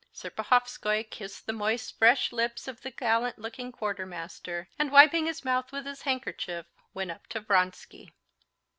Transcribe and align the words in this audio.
Serpuhovskoy 0.11 1.07
kissed 1.11 1.45
the 1.45 1.53
moist, 1.53 1.95
fresh 1.99 2.31
lips 2.31 2.67
of 2.67 2.81
the 2.81 2.89
gallant 2.89 3.37
looking 3.37 3.71
quartermaster, 3.71 4.67
and 4.79 4.91
wiping 4.91 5.27
his 5.27 5.45
mouth 5.45 5.71
with 5.71 5.85
his 5.85 6.01
handkerchief, 6.01 6.65
went 6.95 7.11
up 7.11 7.27
to 7.27 7.39
Vronsky. 7.39 8.11